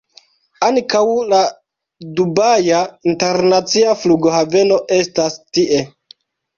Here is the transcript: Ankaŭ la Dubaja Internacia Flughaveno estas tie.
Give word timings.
Ankaŭ 0.67 1.01
la 1.33 1.41
Dubaja 2.21 2.81
Internacia 3.13 3.95
Flughaveno 4.03 4.85
estas 5.01 5.41
tie. 5.47 5.89